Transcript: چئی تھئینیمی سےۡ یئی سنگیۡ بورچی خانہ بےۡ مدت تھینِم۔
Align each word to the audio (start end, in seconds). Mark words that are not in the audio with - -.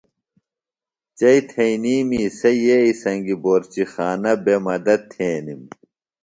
چئی 1.17 1.39
تھئینیمی 1.49 2.23
سےۡ 2.37 2.59
یئی 2.65 2.91
سنگیۡ 3.01 3.39
بورچی 3.43 3.83
خانہ 3.93 4.33
بےۡ 4.43 4.59
مدت 4.65 5.01
تھینِم۔ 5.11 5.61